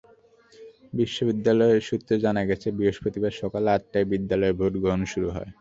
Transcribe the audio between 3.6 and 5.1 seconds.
আটটায় বিদ্যালয়ে ভোট গ্রহণ